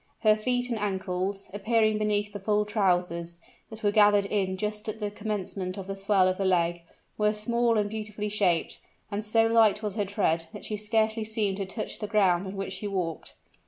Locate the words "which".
12.55-12.73